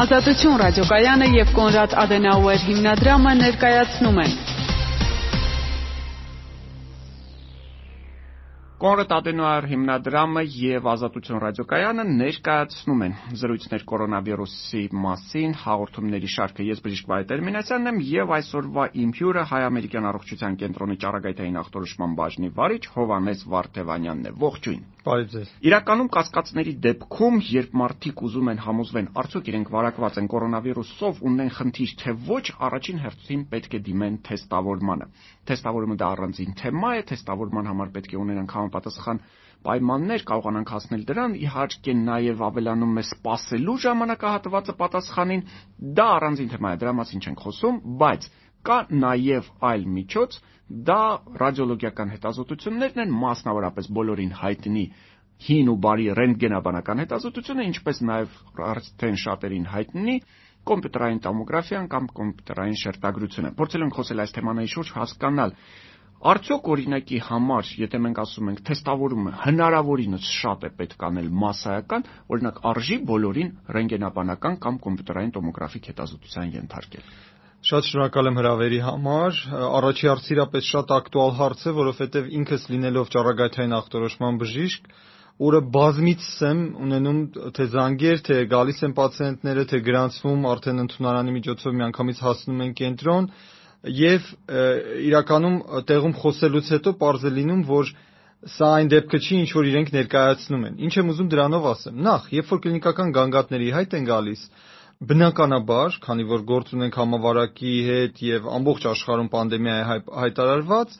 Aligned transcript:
Ազատություն 0.00 0.54
ռադիոկայանը 0.60 1.26
եւ 1.34 1.50
Կոնրադ 1.56 1.94
Ադենաուեր 2.02 2.62
հիմնադրամը 2.70 3.32
ներկայացնում 3.40 4.20
են 4.22 4.36
Կոնրադ 8.80 9.10
Ադենոյար 9.12 9.66
հիմնադրամը 9.74 10.42
եւ 10.56 10.86
Ազատություն 10.94 11.42
ռադիոկայանը 11.44 12.06
ներկայացնում 12.14 13.04
են 13.06 13.16
զրույցներ 13.42 13.84
կորոնավիրուսի 13.92 14.82
մասին 15.04 15.52
հաղորդումների 15.66 16.30
շարքը։ 16.34 16.68
Ես 16.70 16.80
բժիշկ 16.86 17.10
Վահե 17.12 17.26
Տերմինասյանն 17.34 17.90
եմ 17.92 18.00
եւ 18.08 18.32
այսօրվա 18.40 18.86
իմ 19.04 19.12
հյուրը 19.20 19.44
հայ-ամերիկյան 19.52 20.08
առողջության 20.14 20.56
կենտրոնի 20.64 20.96
ճառագայթային 21.04 21.60
ախտորոշման 21.60 22.16
բաժնի 22.24 22.52
վարիչ 22.56 22.82
Հովանես 22.96 23.44
Վարդևանյանն 23.52 24.32
է։ 24.32 24.34
Ողջույն։ 24.48 24.80
Բարի 25.00 25.26
ձեզ։ 25.32 25.52
Իրականում 25.64 26.08
կասկածների 26.12 26.72
դեպքում, 26.84 27.36
երբ 27.50 27.76
մարդիկ 27.80 28.18
ուզում 28.26 28.48
են 28.52 28.58
համոզվեն, 28.64 29.06
արդյոք 29.22 29.46
իրենք 29.50 29.70
վարակված 29.74 30.18
են 30.20 30.26
կորոնավիրուսով, 30.32 31.22
ունեն 31.30 31.52
խնդիր 31.56 31.94
թե 32.02 32.14
ոչ, 32.28 32.42
առաջին 32.68 33.00
հերթին 33.04 33.44
պետք 33.54 33.76
է 33.76 33.80
դիմեն 33.86 34.18
թեստավորմանը։ 34.28 35.06
Թեստավորումը 35.48 35.96
դա 36.00 36.10
առանձին 36.16 36.52
թեմա 36.60 36.90
է, 37.00 37.06
թեստավորման 37.10 37.70
համար 37.70 37.94
պետք 37.96 38.12
է 38.12 38.20
ունենանք 38.20 38.54
համապատասխան 38.60 39.22
պայմաններ 39.60 40.22
կարողանանք 40.28 40.70
հասնել 40.72 41.02
դրան, 41.08 41.32
իհարկե 41.40 41.94
նաև 42.00 42.44
ավելանում 42.48 43.00
է 43.00 43.04
սпасելու 43.08 43.80
ժամանակահատվածը 43.84 44.74
պատասխանին։ 44.80 45.42
Դա 46.00 46.06
առանձին 46.20 46.52
թեմա 46.54 46.70
է, 46.76 46.78
դրա 46.80 46.94
մասին 47.00 47.24
չենք 47.28 47.44
խոսում, 47.44 47.80
բայց 48.00 48.28
կա 48.68 48.78
նաև 49.02 49.48
այլ 49.70 49.86
միջոց, 49.96 50.36
դա 50.90 51.00
ռադիոլոգիական 51.42 52.12
հետազոտություններն 52.14 53.02
են, 53.04 53.14
մասնավորապես 53.24 53.90
բոլորին 53.98 54.34
հայտնի 54.40 54.84
հին 55.40 55.70
ու 55.72 55.78
բարի 55.86 56.06
ռենտգենաբանական 56.20 57.02
հետազոտությունը, 57.04 57.66
ինչպես 57.70 58.00
նաև 58.10 58.34
արդեն 58.70 59.20
շատերին 59.24 59.68
հայտնի 59.74 60.16
կոմպյուտերային 60.70 61.22
տոմոգրաֆիան 61.24 61.86
կամ 61.94 62.08
կոմպյուտերային 62.20 62.80
շերտագրությունը։ 62.80 63.52
Փորձել 63.60 63.84
ենք 63.86 63.96
խոսել 64.00 64.22
այս 64.24 64.34
թեմաների 64.36 64.72
շուրջ, 64.74 64.90
հասկանալ 65.00 65.54
Արդյոք 66.20 66.66
օրինակի 66.68 67.18
համար, 67.24 67.68
եթե 67.80 67.98
մենք 68.04 68.18
ասում 68.20 68.48
ենք 68.50 68.58
թեստավորումը 68.68 69.30
հնարավորինս 69.40 70.26
շատ 70.36 70.66
է 70.68 70.70
պետք 70.80 71.04
անել 71.08 71.30
massայական, 71.42 72.04
օրինակ 72.36 72.58
արժի 72.70 72.98
բոլորին 73.08 73.52
ռենտգենաբանական 73.76 74.58
կամ 74.66 74.76
կոմպյուտերային 74.84 75.32
տոմոգրաֆիկ 75.36 75.88
հետազոտության 75.90 76.52
ենթարկել։ 76.60 77.06
Շատ 77.60 77.88
շնորհակալ 77.90 78.28
եմ 78.30 78.38
հրավերի 78.40 78.78
համար։ 78.80 79.38
Առաջի 79.60 80.06
հարցը 80.08 80.30
իրապես 80.32 80.68
շատ 80.70 80.92
ակտուալ 80.96 81.32
հարց 81.40 81.64
է, 81.68 81.72
որովհետև 81.76 82.30
ինքս 82.38 82.62
լինելով 82.72 83.10
ճառագայթային 83.14 83.74
ախտորոշման 83.76 84.38
բժիշկ, 84.40 84.86
օրը 85.44 85.60
բազմից 85.74 86.24
եմ 86.48 86.62
ունենում 86.86 87.20
թե 87.58 87.66
զանգեր, 87.74 88.22
թե 88.30 88.38
գալիս 88.54 88.80
են 88.88 88.94
պացիենտները, 88.96 89.66
թե 89.72 89.80
գրանցվում 89.90 90.48
արդեն 90.54 90.82
ընդունարանի 90.86 91.36
միջոցով 91.36 91.76
միանգամից 91.80 92.24
հասնում 92.30 92.64
են 92.64 92.72
կենտրոն 92.80 93.28
եւ 94.00 94.32
իրականում 95.10 95.60
տեղում 95.92 96.16
խոսելուց 96.24 96.72
հետո 96.80 96.96
པարզ 96.96 97.28
է 97.28 97.34
լինում, 97.36 97.62
որ 97.68 97.94
սա 98.56 98.68
այն 98.80 98.90
դեպքը 98.96 99.20
չի, 99.20 99.38
ինչ 99.44 99.50
որ 99.60 99.70
իրենք 99.70 99.94
ներկայացնում 100.00 100.62
են։ 100.70 100.76
Ինչ 100.88 100.92
եմ 100.96 101.08
ուզում 101.12 101.32
դրանով 101.32 101.66
ասեմ։ 101.70 102.04
Նախ, 102.08 102.28
երբ 102.40 102.52
որ 102.52 102.60
կլինիկական 102.64 103.10
գանգատների 103.16 103.68
հայտ 103.76 103.96
են 104.00 104.06
գալիս, 104.08 104.44
բնականաբար, 105.00 105.96
քանի 106.04 106.26
որ 106.28 106.42
գործ 106.48 106.72
ունենք 106.76 106.98
համավարակի 107.00 107.74
հետ 107.86 108.18
եւ 108.26 108.48
ամբողջ 108.56 108.86
աշխարհում 108.90 109.30
պանդեմիա 109.32 109.76
է 109.80 109.84
հայտարարված, 110.24 110.96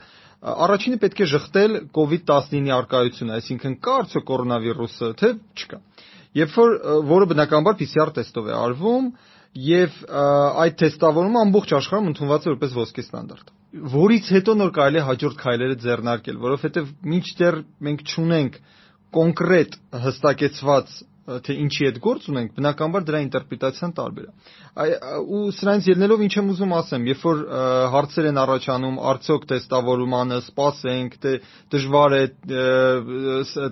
առաջինը 0.64 1.00
պետք 1.02 1.20
է 1.20 1.26
շղթել 1.34 1.76
COVID-19-ի 1.98 2.72
արկայությունը, 2.76 3.34
այսինքն 3.36 3.76
կա 3.84 3.96
արդյոք 4.00 4.26
կորոնավիրուսը, 4.30 5.10
թե 5.20 5.32
չկա։ 5.60 5.80
Երբ 6.40 6.56
որ 6.56 6.74
որը 7.10 7.28
բնականաբար 7.34 7.78
PCR 7.82 8.12
տեստով 8.16 8.48
է 8.48 8.56
արվում, 8.56 9.12
եւ 9.60 9.94
այդ 10.64 10.76
թեստավորումը 10.80 11.40
ամբողջ 11.44 11.72
աշխարհում 11.80 12.10
ընդունված 12.14 12.44
է 12.46 12.50
որպես 12.54 12.76
ոսկե 12.80 13.04
ստանդարտ 13.04 13.50
որից 13.70 14.28
հետո 14.34 14.54
նոր 14.58 14.70
կարելի 14.76 15.00
է 15.00 15.06
հաջորդ 15.06 15.40
քայլերը 15.40 15.76
ձեռնարկել 15.82 16.38
որովհետեւ 16.44 16.86
մինչդեռ 17.10 17.58
մենք 17.86 18.04
չունենք 18.10 18.56
կոնկրետ 19.14 19.76
հստակեցված 20.06 20.94
թե 21.46 21.54
ինչի 21.62 21.84
հետ 21.86 21.98
գործ 22.04 22.26
ունենք, 22.30 22.52
բնականաբար 22.56 23.04
դրա 23.08 23.20
ինտերպրետացիան 23.24 23.92
տարբեր 23.98 24.26
է։ 24.26 24.86
Ու 25.20 25.40
սրանից 25.56 25.88
ելնելով 25.90 26.24
ինչ 26.26 26.32
եմ 26.40 26.50
ուզում 26.54 26.74
ասեմ, 26.80 27.08
երբ 27.10 27.24
որ 27.26 27.42
հարցեր 27.94 28.28
են 28.30 28.40
առաջանում, 28.44 28.96
արդյոք 29.10 29.46
տեստավորումանը 29.50 30.38
սпасենք, 30.50 31.18
թե 31.24 31.34
դժվար 31.74 32.16
է 32.20 32.22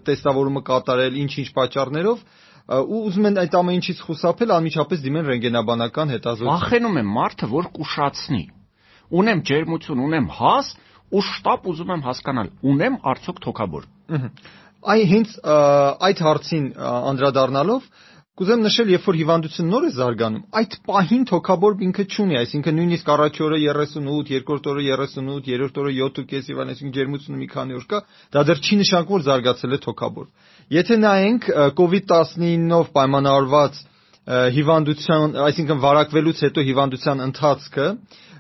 տեստավորումը 0.08 0.62
կատարել, 0.68 1.18
ինչ-ինչ 1.24 1.48
պատճառներով, 1.58 2.22
ու 2.68 3.00
ուզում 3.08 3.28
են 3.32 3.38
այդ 3.42 3.54
ամեն 3.58 3.78
ինչից 3.78 4.00
խուսափել, 4.04 4.50
անմիջապես 4.58 5.04
դիմեն 5.08 5.28
ռենտգենաբանական 5.28 6.10
հետազոտության։ 6.12 6.52
Վախենում 6.52 6.98
եմ 7.00 7.12
մարդը, 7.16 7.46
որ 7.48 7.68
կուշացնի։ 7.78 8.42
Ունեմ 9.08 9.40
ջերմություն, 9.48 10.02
ունեմ 10.04 10.26
հաս, 10.36 10.72
ու 11.08 11.22
շտապ 11.24 11.68
ուզում 11.72 11.92
եմ 11.94 12.02
հասկանալ, 12.04 12.50
ունեմ 12.68 12.98
արդյոք 13.08 13.38
թոքաբոր։ 13.46 13.86
Ահա 14.08 14.28
Այ 14.78 15.00
հենց 15.10 15.32
այդ 16.08 16.20
հարցին 16.28 16.66
անդրադառնալով 16.78 17.88
Կուզեմ 18.38 18.60
նշել, 18.62 18.90
երբ 18.94 19.06
որ 19.08 19.16
հիվանդությունը 19.18 19.70
նոր 19.72 19.84
է 19.84 19.88
զարգանում, 19.96 20.42
այդ 20.60 20.74
պահին 20.86 21.22
թոքաբոր 21.26 21.80
ինքը 21.88 22.04
չունի, 22.06 22.36
այսինքն 22.38 22.76
նույնիսկ 22.78 23.08
առաջ 23.14 23.40
օրը 23.48 23.58
38, 23.64 24.30
երկրորդ 24.34 24.68
օրը 24.70 24.84
38, 24.94 25.48
երրորդ 25.50 25.80
օրը 25.82 25.94
7.5 25.96 26.52
եւ 26.52 26.60
այսինքն 26.62 26.94
ջերմությունը 26.98 27.40
մի 27.40 27.48
քանի 27.50 27.78
օր 27.78 27.88
կա, 27.90 28.00
դա 28.38 28.44
դեռ 28.46 28.62
չի 28.62 28.78
նշանակում, 28.78 29.16
որ 29.18 29.26
զարգացել 29.26 29.74
է 29.74 29.80
թոքաբոր։ 29.88 30.30
Եթե 30.78 30.98
նայենք 31.02 31.50
COVID-19-ով 31.82 32.94
պայմանավորված 32.94 33.82
հիվանդության, 34.28 35.36
այսինքն 35.48 35.82
վարակվելուց 35.82 36.42
հետո 36.46 36.66
հիվանդության 36.68 37.22
ընթացքը, 37.26 37.86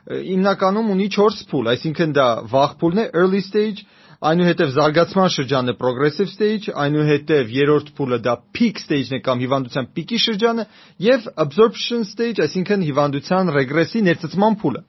հիմնականում 0.08 0.90
ունի 0.94 1.06
4 1.18 1.46
փուլ, 1.50 1.70
այսինքն 1.74 2.12
դա 2.14 2.28
վաղ 2.54 2.74
փուլն 2.78 3.00
է, 3.02 3.06
early 3.18 3.42
stage, 3.44 3.82
այնուհետև 4.18 4.70
զարգացման 4.74 5.28
շրջանը 5.30 5.72
progressive 5.78 6.30
stage, 6.32 6.72
այնուհետև 6.84 7.52
երրորդ 7.54 7.90
փուլը 7.98 8.18
դա 8.24 8.32
peak 8.56 8.80
stage-ն 8.82 9.18
է 9.18 9.20
կամ 9.28 9.42
հիվանդության 9.44 9.86
պիկի 9.94 10.18
շրջանը 10.24 10.64
եւ 11.06 11.28
absorption 11.44 12.02
stage, 12.08 12.42
այսինքն 12.42 12.82
հիվանդության 12.88 13.52
ռեգրեսի 13.58 14.02
ներծծման 14.08 14.58
փուլը։ 14.62 14.82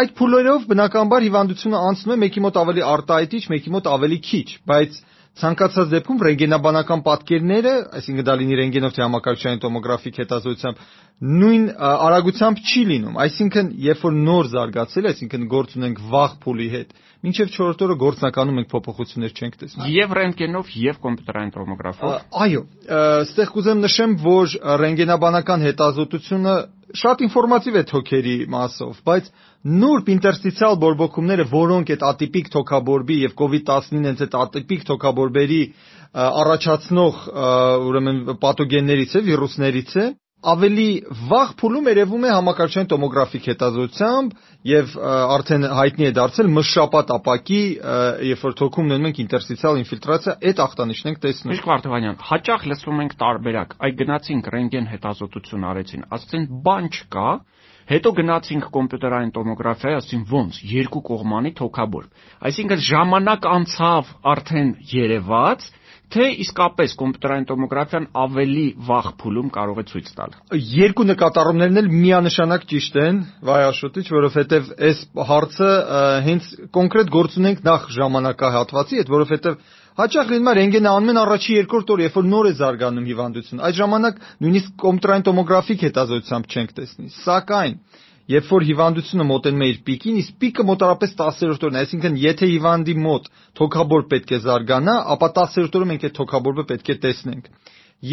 Այդ 0.00 0.14
փուլերով 0.16 0.64
բնականաբար 0.70 1.26
հիվանդությունը 1.28 1.82
անցնում 1.90 2.14
է 2.14 2.20
մեկի 2.24 2.42
մոտ 2.44 2.60
ավելի 2.64 2.84
արտահայտիչ, 2.94 3.42
մեկի 3.52 3.74
մոտ 3.74 3.90
ավելի 3.94 4.18
քիչ, 4.24 4.46
բայց 4.72 5.00
ցանկացած 5.34 5.88
դեպքում 5.90 6.20
ռենտգենաբանական 6.24 7.00
պատկերները, 7.04 7.72
այսինքն 7.98 8.26
դա 8.28 8.34
լինի 8.38 8.58
ռենտգենով 8.60 8.92
թե 8.94 9.02
համակարգչային 9.04 9.62
տոմոգրաֆիկ 9.64 10.20
հետազոտությամբ, 10.22 10.84
նույն 11.24 11.64
արագությամբ 11.88 12.60
չի 12.62 12.82
լինում։ 12.90 13.18
Այսինքն, 13.24 13.72
երբ 13.84 14.04
որ 14.04 14.14
նոր 14.28 14.50
զարգացել, 14.54 15.08
այսինքն 15.10 15.48
գործ 15.54 15.74
ունենք 15.78 16.00
վաղ 16.14 16.36
փուլի 16.44 16.68
հետ, 16.74 16.94
մինչև 17.24 17.52
4-րդ 17.54 17.84
օրը 17.84 17.96
գործնականում 18.04 18.58
մենք 18.60 18.70
փոփոխություններ 18.74 19.34
չենք 19.34 19.58
տեսնում։ 19.64 19.90
Եվ 19.94 20.14
ռենտգենով, 20.18 20.72
եւ 20.84 20.98
կոմպյուտերային 21.04 21.52
տոմոգրաֆով։ 21.54 22.16
Այո, 22.44 22.62
այստեղ 22.94 23.52
կուզեմ 23.54 23.84
նշեմ, 23.84 24.16
որ 24.24 24.56
ռենտգենաբանական 24.84 25.64
հետազոտությունը 25.64 26.54
շատ 26.94 27.24
ինֆորմատիվ 27.26 27.78
է 27.80 27.84
թոքերի 27.90 28.34
մասով, 28.54 28.98
բայց 29.08 29.30
նուրբ 29.64 30.08
ինտերստիցիալ 30.14 30.74
բորբոքումները, 30.82 31.44
որոնք 31.52 31.92
այդ 31.94 32.02
ատիպիկ 32.10 32.50
թոքաբորբի 32.54 33.16
եւ 33.24 33.36
COVID-19 33.38 34.08
հենց 34.10 34.24
այդ 34.26 34.34
ատիպիկ 34.40 34.82
թոքաբորբերի 34.90 35.60
առաջացնող 36.24 37.22
ուրեմն 37.88 38.20
պաթոգեններից 38.44 39.16
է, 39.16 39.22
վիրուսներից 39.30 39.96
է, 40.04 40.04
ավելի 40.44 40.88
վաղ 41.30 41.52
փուլում 41.60 41.88
երևում 41.88 42.24
է 42.28 42.30
համակարգչային 42.34 42.88
տոմոգրաֆիկ 42.92 43.46
հետազոտությամբ 43.50 44.34
եւ 44.68 44.96
արդեն 45.34 45.66
հայտնի 45.78 46.08
է 46.08 46.12
դարձել 46.18 46.50
մշապատ 46.58 47.12
ապակի, 47.16 47.60
երբ 48.28 48.44
որ 48.44 48.56
թոքում 48.60 48.90
ունենում 48.90 49.08
ենք 49.08 49.20
ինտերստիցիալ 49.24 49.80
ինֆիլտրացիա, 49.80 50.36
այդ 50.44 50.62
ախտանիշն 50.64 51.10
ենք 51.14 51.22
տեսնում։ 51.24 51.54
Միշտ 51.54 51.68
Վարդանյան, 51.70 52.18
հաճախ 52.28 52.66
լսում 52.74 53.02
ենք 53.04 53.16
տարբերակ։ 53.24 53.76
Այ 53.80 53.90
գնացինք 54.04 54.50
ռենտգեն 54.54 54.90
հետազոտություն 54.92 55.68
արեցին, 55.72 56.06
ասեցին 56.18 56.48
բան 56.68 56.90
չկա, 56.92 57.28
Հետո 57.84 58.10
գնացինք 58.16 58.66
կոմպյուտերային 58.74 59.32
տոմոգրաֆիայի, 59.36 59.96
ասին 60.00 60.20
ոնց, 60.30 60.58
երկու 60.72 61.02
կողմանի 61.08 61.50
թոքաբոր։ 61.58 62.04
Այսինքն 62.48 62.84
ժամանակ 62.88 63.48
անցավ 63.54 64.12
արդեն 64.32 64.70
երևաց, 64.94 65.66
թե 66.14 66.26
իսկապես 66.44 66.94
կոմպյուտերային 67.00 67.46
տոմոգրաֆիան 67.50 68.06
ավելի 68.24 68.64
վաղ 68.88 69.06
փուլում 69.20 69.48
կարող 69.54 69.80
է 69.82 69.84
ցույց 69.90 70.10
տալ։ 70.16 70.34
Երկու 70.74 71.06
նկատառումներն 71.10 71.80
էլ 71.80 71.88
միանշանակ 71.94 72.66
ճիշտ 72.72 72.98
են, 73.04 73.20
վայաշոտիչ, 73.48 74.04
որովհետև 74.14 74.68
այս 74.88 75.00
հարցը 75.30 75.70
հենց 76.28 76.50
կոնկրետ 76.76 77.12
գործ 77.18 77.38
ունենք 77.40 77.64
նախ 77.68 77.88
ժամանակահատվածի 77.98 79.00
հետ, 79.00 79.12
որովհետև 79.14 79.58
հաճախ 80.00 80.30
լինում 80.34 80.48
է 80.50 80.54
ռենտգենը 80.58 80.90
անում 80.90 81.10
են 81.12 81.20
առաջի 81.24 81.52
երկրորդ 81.54 81.90
օր, 81.94 82.00
երբ 82.04 82.16
որ 82.18 82.24
նոր 82.30 82.46
է 82.48 82.52
զարգանում 82.60 83.04
հիվանդությունը։ 83.10 83.64
Այդ 83.68 83.76
ժամանակ 83.78 84.16
նույնիսկ 84.44 84.72
կոմպյուտերային 84.84 85.26
տոմոգրաֆիկ 85.28 85.84
հետազոտությամբ 85.88 86.48
չենք 86.54 86.74
տեսնի։ 86.78 87.08
Սակայն 87.24 87.76
Երբ 88.24 88.46
որ 88.48 88.64
հիվանդությունը 88.64 89.24
մոտենում 89.28 89.62
է 89.64 89.66
իր 89.68 89.78
պիկին, 89.84 90.14
իսկ 90.22 90.36
պիկը 90.40 90.64
մոտարապես 90.64 91.10
10-րդ 91.18 91.64
օրն 91.66 91.74
է, 91.76 91.80
այսինքն 91.84 92.14
եթե 92.22 92.46
հիվանդի 92.54 92.94
մոտ 93.04 93.26
թոքաբոր 93.60 94.04
պետք 94.14 94.32
է 94.32 94.38
զարգանա, 94.44 94.94
ապա 95.14 95.28
10-րդ 95.38 95.76
օրը 95.76 95.88
մենք 95.90 96.06
այդ 96.08 96.14
թոքաբորբը 96.18 96.64
պետք 96.70 96.88
է 96.88 96.96
տեսնենք։ 97.04 97.50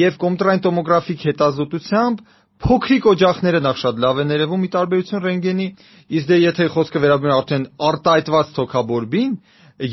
Եվ 0.01 0.17
կոմպյուտերային 0.19 0.63
տոմոգրաֆիկ 0.67 1.25
հետազոտությամբ 1.31 2.25
Փոքրիկ 2.61 3.05
օջախները 3.09 3.59
նախ 3.65 3.77
շատ 3.81 3.99
լավ 4.03 4.19
են 4.21 4.27
ներևում՝ 4.31 4.65
ի 4.65 4.69
տարբերություն 4.75 5.21
ռենտգենի, 5.25 5.65
իսկ 6.17 6.27
դե 6.29 6.37
եթե 6.41 6.67
խոսքը 6.75 6.99
վերաբերում 7.01 7.37
արդեն 7.41 7.63
արտահայտված 7.87 8.51
թոքաբորբին 8.57 9.31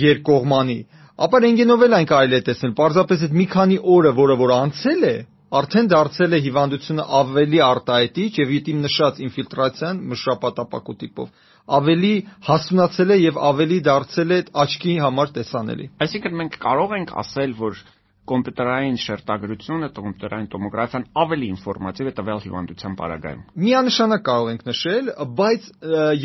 երկկողմանի, 0.03 0.77
ապա 1.19 1.39
ռենտգենով 1.45 1.85
էլ 1.89 1.97
այն 1.99 2.09
կարելի 2.13 2.37
է 2.39 2.43
տեսնել։ 2.49 2.73
Պարզապես 2.79 3.27
այդ 3.27 3.37
մի 3.39 3.47
քանի 3.55 3.79
օրը, 3.97 4.13
որը 4.19 4.37
որ 4.39 4.53
անցել 4.59 5.05
է, 5.09 5.17
արդեն 5.59 5.87
դարձել 5.93 6.37
է 6.37 6.41
հիվանդությունը 6.47 7.05
ավելի 7.19 7.61
արտահայտիչ 7.69 8.31
եւ 8.39 8.51
իտիմ 8.59 8.83
նշած 8.85 9.21
ինֆիլտրացիան 9.27 10.03
մշրապատապակու 10.13 10.97
տիպով 11.03 11.31
ավելի 11.69 12.13
հասունացել 12.49 13.13
է 13.13 13.17
եւ 13.21 13.39
ավելի 13.49 13.79
դարձել 13.89 14.35
է 14.37 14.39
աչքի 14.63 14.95
համար 15.05 15.33
տեսանելի։ 15.39 15.87
Այսինքն 16.05 16.39
մենք 16.41 16.55
կարող 16.65 16.95
ենք 16.99 17.11
ասել, 17.23 17.55
որ 17.59 17.83
կոմպյուտերային 18.29 18.97
շերտագրությունը, 19.03 19.89
կոմպյուտերային 19.99 20.49
տոմոգրաֆիան 20.53 21.05
ավելի 21.23 21.47
ինֆորմատիվ 21.55 22.09
է 22.09 22.13
տվյալ 22.19 22.41
հիվանդության 22.45 22.97
պարագայում։ 22.99 23.43
Միանշանակ 23.65 24.23
կարող 24.29 24.51
ենք 24.53 24.63
նշել, 24.69 25.11
բայց 25.39 25.69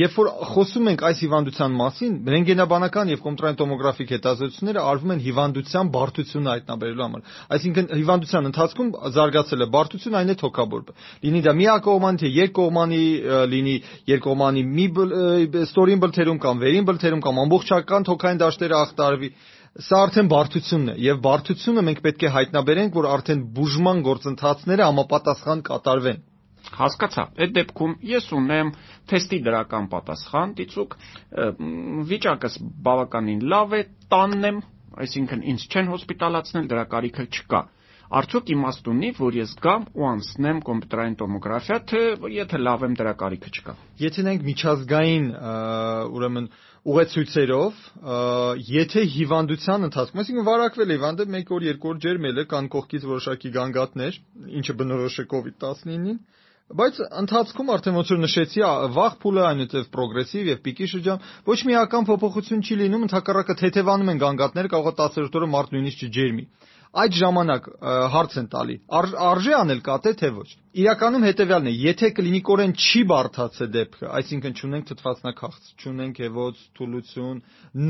երբ 0.04 0.18
որ 0.20 0.30
խոսում 0.54 0.90
ենք 0.94 1.04
այս 1.10 1.22
հիվանդության 1.24 1.78
մասին, 1.84 2.14
ռենտգենաբանական 2.34 3.14
եւ 3.14 3.24
կոմպյուտերային 3.24 3.60
տոմոգրաֆիկ 3.64 4.14
հետազոտությունները 4.14 4.84
արվում 4.94 5.14
են 5.14 5.24
հիվանդության 5.24 5.92
բարդությունը 5.94 6.52
հայտնաբերելու 6.54 7.04
համար։ 7.04 7.34
Այսինքն 7.54 7.90
հիվանդության 8.04 8.50
ընթացքում 8.54 8.92
զարգացել 9.14 9.64
է 9.64 9.68
բարդություն, 9.74 10.18
այն 10.20 10.34
է 10.34 10.38
թոքաբորբը։ 10.44 10.96
Լինի 11.24 11.42
դա 11.44 11.54
միակողմանի 11.64 12.22
թե 12.24 12.32
երկկողմանի, 12.34 13.04
լինի 13.54 13.76
երկկողմանի 14.14 14.64
մի 14.74 14.88
ստորին 15.64 16.04
բլթերում 16.04 16.40
կամ 16.44 16.64
վերին 16.64 16.88
բլթերում 16.90 17.24
կամ 17.24 17.42
ամբողջական 17.44 18.08
թոքային 18.10 18.42
դաշտերը 18.44 18.80
ախտարվի, 18.84 19.30
Սա 19.82 20.00
արդեն 20.06 20.28
բարդությունն 20.30 20.90
է 20.92 20.94
եւ 21.02 21.22
բարդությունը 21.24 21.84
մենք 21.86 22.02
պետք 22.06 22.24
է 22.28 22.30
հայտնաբերենք, 22.34 22.98
որ 23.00 23.06
արդեն 23.10 23.40
բուժման 23.56 24.02
գործընթացները 24.06 24.86
համապատասխան 24.86 25.64
կատարվեն։ 25.70 26.20
Հասկացա։ 26.78 27.24
Այդ 27.42 27.56
դեպքում 27.58 27.96
ես 28.12 28.28
ունեմ 28.38 28.70
թեստի 29.10 29.40
դրական 29.48 29.88
պատասխան, 29.96 30.54
դիցուկ 30.60 30.96
վիճակս 32.14 32.60
բավականին 32.86 33.42
լավ 33.54 33.74
է, 33.74 33.82
տանն 34.14 34.48
եմ, 34.52 34.62
այսինքն 35.04 35.44
ինձ 35.54 35.66
չեն 35.74 35.92
հոսպիտալացնել, 35.96 36.70
դրա 36.70 36.86
կարիքը 36.94 37.28
չկա 37.34 37.64
արդյոք 38.14 38.50
իմաստ 38.54 38.90
ունի, 38.92 39.10
որ 39.18 39.38
ես 39.40 39.54
գամ 39.64 39.86
ու 39.98 40.06
անցնեմ 40.10 40.60
կոմպյուտերային 40.68 41.16
տոմոգրաֆիա, 41.22 41.78
թե 41.90 42.02
եթե 42.34 42.60
լավ 42.62 42.84
եմ 42.88 42.98
դրա 43.00 43.14
կարիքը 43.22 43.52
չկա։ 43.54 43.74
Եթե 44.04 44.26
նենք 44.28 44.46
միջազգային, 44.50 45.26
ուրեմն 46.14 46.48
ուղեցույցերով, 46.94 47.82
եթե 48.74 49.04
հիվանդության 49.14 49.88
ընթացքում, 49.88 50.22
այսինքն 50.24 50.48
վարակվել 50.50 50.94
է 50.94 50.98
հիվանդը 50.98 51.28
1 51.32 51.54
օր, 51.58 51.68
2 51.74 51.90
օր 51.94 52.00
ջերմել 52.04 52.42
է, 52.44 52.46
կան 52.54 52.70
կողքից 52.74 53.08
որոշակի 53.14 53.52
գանգատներ, 53.58 54.18
ինչը 54.62 54.76
բնորոշ 54.84 55.16
է 55.24 55.26
COVID-19-ին, 55.34 56.18
բայց 56.74 57.00
ընթացքում 57.24 57.72
արդեն 57.74 57.98
ոնց 58.00 58.12
որ 58.14 58.20
նշեցի, 58.24 58.62
վաղ 58.98 59.16
փուլը 59.24 59.42
այնուհետև 59.48 59.90
պրոգրեսիվ 59.94 60.48
եւ 60.50 60.62
պիկի 60.64 60.88
շրջան, 60.94 61.26
ոչ 61.50 61.58
միական 61.70 62.08
փոփոխություն 62.08 62.64
չի 62.64 62.78
լինում, 62.84 63.04
ընդհակառակը 63.08 63.56
թեթևանում 63.62 64.12
են 64.14 64.22
գանգատները, 64.24 64.72
կարող 64.74 64.90
է 64.90 64.96
10-րդ 65.04 65.38
օրը 65.40 65.50
մարդ 65.54 65.76
նույնիսկ 65.76 66.06
չջերմի 66.08 66.46
այդ 66.94 67.16
ժամանակ 67.24 67.70
հարց 68.14 68.36
են 68.44 68.48
տալի. 68.54 68.76
Արժե 68.94 69.54
անել 69.64 69.82
կատե 69.88 70.14
թե 70.20 70.30
ոչ 70.38 70.50
իրականում 70.74 71.26
հետեւյալն 71.28 71.68
է 71.70 71.72
եթե 71.84 72.08
կլինիկորեն 72.18 72.72
չի 72.82 73.02
բարթացել 73.10 73.68
դեպքը 73.74 74.08
այսինքն 74.18 74.56
ճունենք 74.58 74.88
թթվածնախախտ 74.90 75.68
ճունենք 75.84 76.22
եւոց 76.24 76.64
թուլություն 76.80 77.42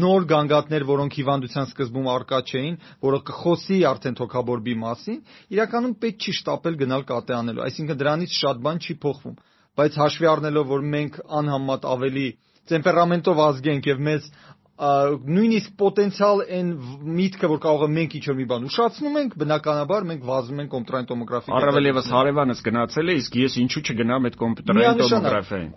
նոր 0.03 0.27
գանգատներ 0.33 0.85
որոնք 0.89 1.15
հիվանդության 1.19 1.69
սկզբում 1.71 2.09
արկա 2.13 2.39
չէին 2.43 2.75
որը 3.07 3.19
կխոսի 3.31 3.79
արդեն 3.87 4.19
թոքաբորբի 4.19 4.75
մասին 4.83 5.19
իրականում 5.55 5.95
պետք 6.03 6.27
չի 6.27 6.35
շտապել 6.43 6.79
գնալ 6.83 7.07
կատե 7.07 7.37
անելու 7.39 7.65
այսինքն 7.71 7.99
դրանից 8.03 8.37
շատ 8.43 8.63
բան 8.67 8.83
չի 8.83 8.97
փոխվում 9.07 9.37
բայց 9.79 9.99
հաշվի 10.03 10.27
առնելով 10.33 10.73
որ 10.73 10.87
մենք 10.93 11.21
անհամեմատ 11.39 11.87
ավելի 11.93 12.27
տեմպերամենտով 12.63 13.39
ազգենք 13.43 13.87
եւ 13.91 14.03
մեզ 14.07 14.27
նույնիսկ 14.73 15.73
պոտենցիալ 15.77 16.39
այն 16.49 16.69
միտքը, 17.13 17.49
որ 17.51 17.59
կարող 17.61 17.83
է 17.85 17.89
մենք 17.93 18.13
ինչ-որ 18.17 18.37
մի 18.39 18.45
բան 18.49 18.63
ուշացնում 18.69 19.17
ենք, 19.21 19.35
բնականաբար 19.37 20.07
մենք 20.09 20.23
վազում 20.25 20.61
ենք 20.63 20.71
կոմպյուտերային 20.73 21.09
տոմոգրաֆիայի։ 21.11 21.57
Առավել 21.59 21.89
եւս 21.91 22.09
հարևանս 22.09 22.63
գնացել 22.65 23.13
է, 23.13 23.15
իսկ 23.21 23.37
ես 23.37 23.57
ինչու 23.63 23.83
չգնամ 23.93 24.27
այդ 24.29 24.37
կոմպյուտերային 24.41 25.03
տոմոգրաֆիային։ 25.03 25.69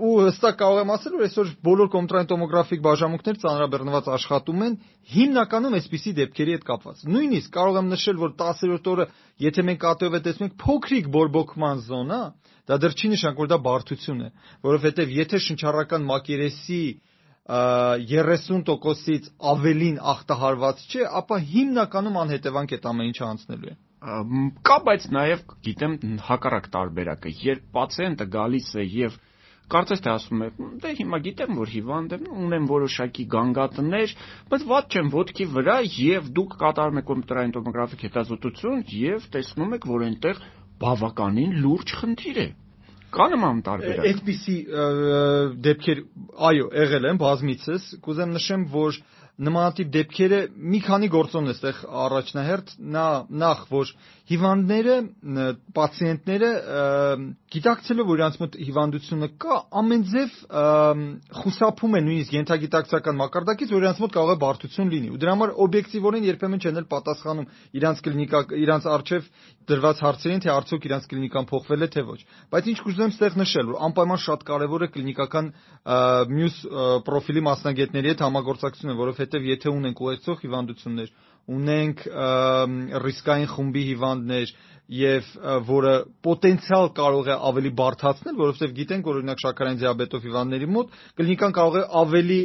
Ու 0.00 0.14
հստակ 0.26 0.58
կարող 0.60 0.80
եմ 0.82 0.92
ասել, 0.98 1.14
որ 1.14 1.24
այսօր 1.30 1.52
բոլոր 1.70 1.90
կոմպյուտերային 1.94 2.30
տոմոգրաֆիկ 2.34 2.82
բաժանմունքներ 2.90 3.40
ծանրաբեռնված 3.46 4.10
աշխատում 4.18 4.64
են 4.66 4.74
հիմնականում 5.14 5.76
այսպիսի 5.78 6.10
դեպքերի 6.18 6.54
հետ 6.58 6.64
կապված։ 6.70 7.04
Նույնիսկ 7.06 7.54
կարող 7.54 7.78
եմ 7.80 7.88
նշել, 7.94 8.18
որ 8.20 8.34
10-րդ 8.40 8.90
օրը, 8.90 9.06
եթե 9.40 9.64
մենք 9.70 9.86
ԱՏՕ-ով 9.90 10.16
է 10.18 10.20
տեսնում 10.26 10.48
ենք 10.50 10.56
փոքրիկ 10.60 11.06
բորբոքման 11.14 11.82
զոնա, 11.86 12.20
դա 12.70 12.76
դեռ 12.80 12.94
չի 12.94 13.08
նշանակում, 13.10 13.40
որ 13.40 13.50
դա 13.50 13.58
բարդություն 13.66 14.20
է, 14.20 14.28
որովհետև 14.68 15.14
եթե 15.16 15.40
շնչառական 15.46 16.04
մակերեսի 16.10 16.82
30%-ից 17.50 19.24
ավելին 19.52 19.96
ախտահարված 20.12 20.82
չէ, 20.86 21.06
ապա 21.20 21.38
հիմնականում 21.50 22.18
անհետևանք 22.20 22.74
այդ 22.76 22.84
ամեն 22.90 23.08
ինչը 23.10 23.24
անցնելու 23.26 23.70
է։ 23.70 23.74
Կա, 24.68 24.76
բայց 24.86 25.06
նաև 25.16 25.42
գիտեմ 25.66 25.96
հակառակ 26.28 26.68
տարբերակը, 26.76 27.32
երբ 27.46 27.64
պացիենտը 27.74 28.26
գալիս 28.36 28.68
է 28.80 28.84
եւ 29.00 29.18
կարծես 29.70 30.00
թե 30.04 30.10
ասում 30.10 30.40
է, 30.46 30.48
դե 30.82 30.92
հիմա 31.00 31.18
գիտեմ, 31.26 31.58
որ 31.60 31.68
հիվանդ 31.74 32.14
եմ, 32.16 32.24
ունեմ 32.46 32.64
որոշակի 32.70 33.26
գանգատներ, 33.34 34.14
բայց 34.50 34.64
ված 34.70 34.96
չեմ 34.96 35.10
ոդկի 35.14 35.46
վրա 35.56 35.76
եւ 35.96 36.30
դուք 36.38 36.56
կատարում 36.62 37.00
եք 37.00 37.06
կոմպյուտերային 37.10 37.54
տոմոգրաֆիկ 37.56 38.02
հետազոտություն 38.08 38.82
եւ 39.00 39.28
տեսնում 39.36 39.76
եք, 39.78 39.86
որ 39.90 40.06
այնտեղ 40.08 40.42
բավականին 40.80 41.54
լուրջ 41.60 41.94
խնդիր 42.00 42.40
է։ 42.40 42.48
Կա 43.10 43.26
նման 43.32 43.60
տարբերակ։ 43.66 44.04
Այդպիսի 44.10 44.56
դեպքեր, 45.66 46.02
այո, 46.50 46.66
եղել 46.80 47.08
են 47.10 47.20
բազմիցս։ 47.20 47.88
Կուզեմ 48.04 48.34
նշեմ, 48.36 48.66
որ 48.74 49.00
նմանատիպ 49.40 49.90
դեպքերը 49.94 50.38
մի 50.72 50.80
քանի 50.84 51.08
գործոն 51.14 51.50
է 51.50 51.54
ստեղ 51.56 51.78
առաջնահերթ 52.04 52.72
նա 52.96 53.04
նախ 53.40 53.60
որ 53.70 53.92
հիվանդները 54.30 54.96
պացիենտները 55.74 56.50
գիտակցելով 57.50 58.10
որ 58.10 58.20
իրանց 58.20 58.36
մոտ 58.40 58.58
հիվանդությունը 58.66 59.28
կա 59.42 59.56
ամենձև 59.80 60.36
խուսափում 61.40 61.96
են 61.98 62.06
նույնիսկ 62.10 62.36
ենթագիտակցական 62.36 63.18
մակարդակից 63.20 63.74
որ 63.74 63.86
իրանց 63.86 64.02
մոտ 64.04 64.14
կարող 64.14 64.30
է 64.30 64.38
բարդություն 64.44 64.92
լինի 64.94 65.10
ու 65.10 65.20
դրա 65.24 65.34
համար 65.34 65.54
օբյեկտիվորեն 65.66 66.28
երբեմն 66.30 66.62
չեն 66.62 66.80
էլ 66.80 66.86
պատասխանում 66.94 67.50
իրանց 67.80 68.04
կլինիկա 68.06 68.42
իրանց 68.60 68.88
արչև 68.94 69.30
դրված 69.70 70.04
հարցերին 70.04 70.40
թե 70.44 70.50
արդյոք 70.50 70.86
իրանց 70.90 71.04
կլինիկան 71.10 71.48
փոխվել 71.50 71.84
է 71.86 71.88
թե 71.90 72.02
ոչ 72.10 72.20
բայց 72.54 72.70
ինչ 72.70 72.78
կուզեմ 72.86 73.12
ստեղ 73.14 73.36
նշել 73.40 73.68
որ 73.70 73.82
անպայման 73.90 74.20
շատ 74.24 74.40
կարևոր 74.50 74.84
է 74.86 74.88
կլինիկական 74.94 75.50
մյուս 76.30 76.56
պրոֆիլի 77.06 77.42
մասնագետների 77.50 78.10
հետ 78.10 78.24
համագործակցությունը 78.26 78.96
որովհետեւ 79.00 79.29
որովհետև 79.30 79.46
եթե 79.46 79.70
ունենք 79.70 80.00
ուղեկցող 80.04 80.40
հիվանդություններ, 80.44 81.10
ունենք 81.56 82.02
ռիսկային 83.04 83.48
խումբի 83.52 83.82
հիվանդներ, 83.90 84.52
եւ 84.90 85.26
որը 85.68 85.92
պոտենցիալ 86.26 86.88
կարող 86.98 87.28
է 87.30 87.34
ավելի 87.46 87.70
բարթացնել, 87.78 88.34
որովհետեւ 88.40 88.72
գիտենք, 88.74 89.04
որ 89.06 89.18
օրինակ 89.20 89.42
շաքարային 89.44 89.78
դիաբետով 89.80 90.24
հիվանդների 90.26 90.68
մոտ 90.74 90.96
կլինիկան 91.20 91.54
կարող 91.58 91.76
է 91.78 91.82
ավելի 92.00 92.38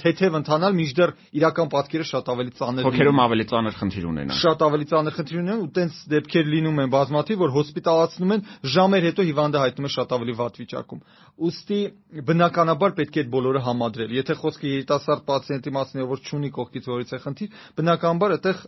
թեթև 0.00 0.38
ընթանալ, 0.40 0.76
մինչդեռ 0.80 1.12
իրական 1.36 1.68
պատկերը 1.72 2.06
շատ 2.12 2.30
ավելի 2.32 2.54
ծանր 2.56 2.80
լինի։ 2.80 2.88
Հոգերում 2.88 3.20
ավելի 3.22 3.46
ծանր 3.52 3.76
խնդիր 3.82 4.06
ունենան։ 4.08 4.40
Շատ 4.40 4.64
ավելի 4.72 4.86
ծանր 4.92 5.16
խնդիր 5.20 5.40
ունենան 5.42 5.62
ու 5.62 5.70
տենց 5.76 6.00
դեպքեր 6.12 6.50
լինում 6.52 6.80
են 6.82 6.92
բազմաթիվ, 6.96 7.42
որ 7.42 7.52
հոսպիտալացնում 7.52 8.32
են 8.32 8.46
ժամեր 8.72 9.06
հետո 9.12 9.26
հիվանդը 9.28 9.62
հայտնում 9.62 9.88
է 9.88 9.92
շատ 9.92 10.16
ավելի 10.16 10.34
վատ 10.40 10.60
վիճակում։ 10.62 11.00
Ոստի 11.42 11.80
բնականաբար 12.28 12.92
պետք 13.02 13.16
է 13.16 13.22
այդ 13.22 13.30
բոլորը 13.32 13.60
համադրել։ 13.66 14.12
Եթե 14.12 14.34
խոսքը 14.42 14.72
երիտասարդ 14.72 15.22
պացիենտի 15.32 15.72
մասին 15.72 16.02
է, 16.02 16.06
որ 16.12 16.22
չունի 16.22 16.50
կողքից 16.52 16.88
որից 16.92 17.12
է 17.12 17.20
խնդիր, 17.24 17.56
բնականաբար 17.80 18.34
այդտեղ 18.36 18.60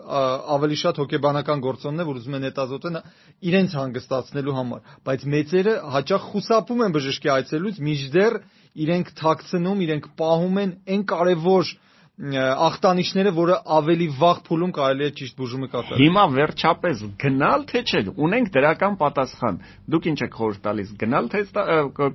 ավելի 0.55 0.79
շատ 0.85 1.01
հոգեբանական 1.05 1.65
գործոնն 1.65 2.01
է, 2.01 2.09
որ 2.09 2.21
ուզում 2.25 2.39
են 2.41 2.47
հետազոտեն 2.49 2.99
իրենց 3.45 3.77
հանգստացնելու 3.79 4.57
համար, 4.59 4.93
բայց 5.09 5.25
մեծերը 5.35 5.75
հաճախ 5.95 6.29
խուսափում 6.33 6.85
են 6.85 6.95
բժշկի 6.95 7.33
այցելուց, 7.35 7.81
միջդեռ 7.89 8.39
իրենք 8.85 9.11
թաքցնում, 9.21 9.83
իրենք 9.85 10.07
պահում 10.21 10.61
են 10.65 10.77
այն 10.95 11.03
կարևոր 11.15 11.75
ախտանիշները, 12.15 13.31
որը 13.35 13.55
ավելի 13.75 14.07
վաղ 14.21 14.41
փուլում 14.47 14.73
կարելի 14.75 15.03
է 15.05 15.15
ճիշտ 15.19 15.35
բուժումը 15.41 15.69
կատարել։ 15.73 16.03
Հիմա 16.05 16.25
վերջապես 16.35 17.01
գնալ 17.25 17.65
թե 17.73 17.81
չէ, 17.91 18.03
ունենք 18.23 18.51
դրական 18.55 18.99
պատասխան։ 19.01 19.59
Դուք 19.91 20.07
ինչ 20.13 20.19
եք 20.23 20.37
խորհուրդ 20.39 20.63
տալիս, 20.69 20.93
գնալ 21.03 21.31
թե 21.35 21.43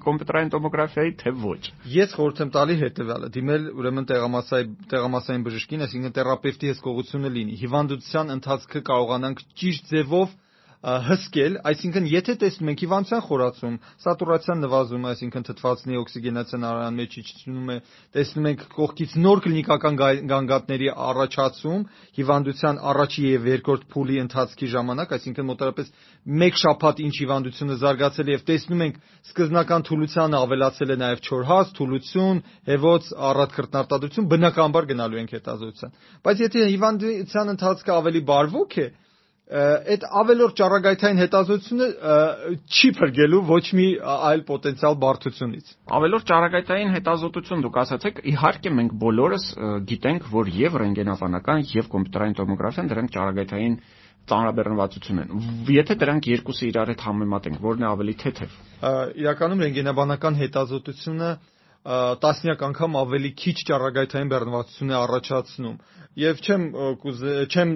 կոմպյուտերային 0.07 0.53
տոմոգրաֆիայի 0.55 1.11
թե 1.19 1.33
ոչ։ 1.43 1.59
Ես 1.99 2.15
խորհուրդ 2.15 2.39
եմ 2.47 2.53
տալի 2.55 2.77
հետեւյալը՝ 2.79 3.31
դիմել 3.35 3.67
ուրեմն 3.75 4.07
տեղամասային 4.07 4.75
տեղամասային 4.87 5.43
բժշկին, 5.49 5.83
այսինքն 5.83 6.15
թերապևտի 6.15 6.71
հսկողությունը 6.71 7.33
լինի։ 7.35 7.59
Հիվանդության 7.59 8.35
ընթացքը 8.39 8.83
կարողանանք 8.87 9.43
ճիշտ 9.59 9.91
ձևով 9.99 10.39
հսկել, 10.79 11.55
այսինքն 11.67 12.05
եթե 12.07 12.33
տեսնում 12.39 12.69
ենք 12.71 12.81
հիվանդության 12.85 13.21
խորացում, 13.25 13.73
սատուրացիան 13.99 14.61
նվազում, 14.63 15.07
այսինքն 15.09 15.45
թթվածնի 15.49 15.97
օքսիգենացիան 15.99 16.63
արյան 16.69 16.95
մեջ 16.99 17.17
իջնում 17.19 17.71
է, 17.73 17.75
տեսնում 18.15 18.47
ենք 18.47 18.63
կողքից 18.77 19.15
նոր 19.19 19.41
կլինիկական 19.43 19.99
գանգատների 20.29 20.87
առաջացում 21.09 21.83
հիվանդության 22.19 22.79
առաջի 22.79 23.25
եւ 23.27 23.49
երկրորդ 23.49 23.83
փուլի 23.91 24.15
ընթացքի 24.23 24.71
ժամանակ, 24.79 25.11
այսինքն 25.19 25.49
մոտավորապես 25.51 25.91
1 26.47 26.63
շաբաթ 26.63 27.03
ինչ 27.03 27.13
հիվանդությունը 27.19 27.77
զարգացել 27.83 28.29
է 28.29 28.33
եւ 28.39 28.47
տեսնում 28.47 28.83
ենք 28.87 28.95
սկզբնական 29.35 29.85
թուլությանը 29.89 30.39
ավելացել 30.39 30.89
է 30.95 30.97
նաեւ 31.03 31.19
չորհաց, 31.27 31.75
թուլություն, 31.75 32.41
հեվոց, 32.71 33.11
առատ 33.29 33.55
քրտնարտադրություն, 33.59 34.29
բնականաբար 34.31 34.89
գնալու 34.95 35.19
ենք 35.19 35.35
հետազոտության։ 35.39 35.95
Բայց 36.23 36.43
եթե 36.45 36.65
հիվանդության 36.69 37.53
ընթացքը 37.55 37.95
ավելի 37.99 38.21
բարվոք 38.29 38.79
է, 38.79 38.87
այդ 39.49 40.03
ավելորդ 40.19 40.57
ճառագայթային 40.59 41.19
հետազոտությունը 41.23 41.85
չի 42.69 42.89
փրկելու 42.99 43.39
ոչ 43.49 43.61
մի 43.79 43.87
այլ 44.29 44.43
պոտենցիալ 44.49 44.97
բարդությունից։ 45.03 45.71
Ավելորդ 45.99 46.27
ճառագայթային 46.29 46.93
հետազոտություն 46.93 47.63
դուք 47.65 47.79
ասացեք, 47.83 48.21
իհարկե 48.29 48.73
մենք 48.77 48.93
բոլորս 49.03 49.47
գիտենք, 49.89 50.29
որ 50.37 50.53
եւ 50.59 50.77
ռենտգենաբանական 50.83 51.65
եւ 51.73 51.89
կոմպյուտերային 51.95 52.37
տոմոգրաֆիան 52.39 52.91
դրանք 52.93 53.13
ճառագայթային 53.17 53.75
ծանրաբեռնվածություն 54.29 55.21
են։ 55.23 55.29
Եթե 55.73 55.95
դրանք 56.03 56.27
երկուսը 56.29 56.65
իրար 56.69 56.91
հետ 56.93 57.05
համեմատենք, 57.09 57.61
ո՞րն 57.65 57.85
է 57.85 57.87
ավելի 57.89 58.15
թեթև։ 58.21 58.57
Իրականում 59.23 59.63
ռենտգենաբանական 59.65 60.37
հետազոտությունը 60.43 61.29
տասնյակ 61.87 62.63
անգամ 62.69 62.95
ավելի 62.99 63.29
քիչ 63.39 63.55
ճառագայթային 63.69 64.31
բեռնվածություն 64.33 64.89
է 64.91 64.95
առաջացնում 64.99 65.75
եւ 66.19 66.41
չեմ 66.43 66.63
չեմ 67.55 67.71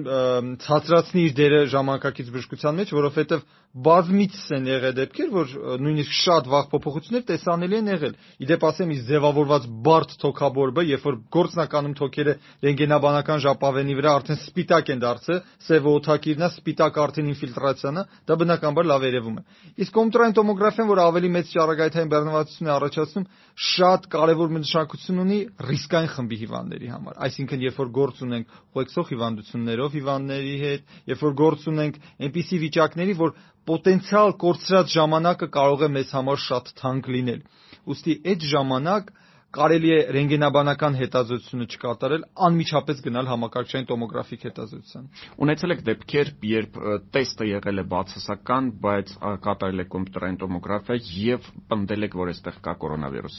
ցածրացնի 0.64 1.24
իր 1.28 1.36
դերը 1.38 1.60
ժամանակակից 1.74 2.32
բժշկության 2.34 2.78
մեջ, 2.80 2.92
որովհետեւ 2.98 3.46
բազմից 3.74 4.34
են 4.54 4.66
եղել 4.70 4.92
դեպքեր, 4.94 5.30
որ 5.34 5.54
նույնիսկ 5.82 6.12
շատ 6.14 6.48
վաղ 6.52 6.66
փոփոխություններ 6.70 7.22
տեսանելի 7.26 7.76
են 7.80 7.88
եղել։ 7.90 8.12
Իդեպ 8.44 8.66
ասեմ, 8.68 8.92
իս 8.94 9.00
ձևավորված 9.08 9.66
բարդ 9.88 10.14
թոքաբորբը, 10.22 10.84
երբ 10.94 11.08
որ 11.08 11.16
գործնականում 11.34 11.96
թոքերը 11.98 12.34
ռենտգենաբանական 12.64 13.42
ժապավենի 13.44 13.96
վրա 13.98 14.12
արդեն 14.14 14.38
սպիտակ 14.44 14.92
են 14.94 15.02
դարձել, 15.02 15.40
սևը 15.66 15.94
օթակիրնա 15.98 16.48
սպիտակ 16.54 17.00
արդեն 17.02 17.32
ինֆիլտրացիան, 17.34 17.98
դա 18.30 18.38
բնականաբար 18.44 18.88
լավ 18.94 19.06
երևում 19.10 19.34
է։ 19.34 19.44
Իսկ 19.74 19.94
կոմպյուտերային 19.98 20.36
տոմոգրաֆիան, 20.38 20.88
որ 20.94 21.02
ավելի 21.04 21.30
մեծ 21.34 21.50
ճառագայթային 21.54 22.12
բեռնվածություն 22.14 22.70
է 22.70 22.74
առաջացնում, 22.74 23.26
շատ 23.54 24.06
կարևոր 24.14 24.54
նշանակություն 24.54 25.20
ունի 25.24 25.38
ռիսկային 25.64 26.10
խմբի 26.14 26.38
հիվանդների 26.44 26.88
համար։ 26.94 27.18
Այսինքն, 27.24 27.64
երբ 27.64 27.78
որ 27.80 27.90
գործ 27.94 28.22
ունենք 28.24 28.54
ուղեկցող 28.74 29.10
հիվանդություններով 29.14 29.94
հիվանդների 29.94 30.54
հետ, 30.64 30.94
երբ 31.14 31.24
որ 31.24 31.36
գործ 31.38 31.68
ունենք 31.74 32.00
այնպիսի 32.24 32.60
վիճակների, 32.64 33.14
որ 33.24 33.36
պոտենցիալ 33.68 34.32
կորցրած 34.44 34.94
ժամանակը 34.94 35.48
կարող 35.56 35.84
է 35.86 35.90
մեզ 35.98 36.14
համար 36.18 36.40
շատ 36.44 36.72
թանկ 36.80 37.12
լինել։ 37.14 37.44
Ոստի 37.90 38.16
այդ 38.32 38.48
ժամանակ 38.54 39.12
կարելի 39.54 39.90
է 39.94 39.98
ռենտգենաբանական 40.14 40.96
հետազոտությունը 40.98 41.66
չկատարել, 41.74 42.24
անմիջապես 42.46 43.02
գնալ 43.04 43.28
համակարգչային 43.30 43.86
տոմոգրաֆիկ 43.90 44.46
հետազոտության։ 44.48 45.04
Ունեցել 45.46 45.74
եք 45.74 45.84
դեպքեր, 45.88 46.32
երբ 46.50 46.80
տեստը 47.14 47.48
եղել 47.52 47.82
է 47.84 47.86
բացասական, 47.94 48.72
բայց 48.84 49.14
կատարել 49.46 49.84
եք 49.84 49.92
կոմպյուտերային 49.94 50.40
տոմոգրաֆիա 50.42 50.98
եւ 51.22 51.50
պնդել 51.70 52.08
եք, 52.08 52.18
որ 52.24 52.34
այստեղ 52.34 52.60
կա 52.66 52.76
կորոնավիրուս 52.82 53.38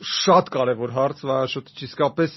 շատ 0.00 0.48
կարևոր 0.54 0.92
հարց, 0.96 1.18
վարաշոտ 1.28 1.70
իսկապես 1.84 2.36